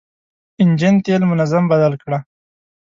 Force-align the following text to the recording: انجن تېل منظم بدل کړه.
انجن 0.61 0.95
تېل 1.05 1.21
منظم 1.31 1.63
بدل 1.71 1.93
کړه. 2.03 2.17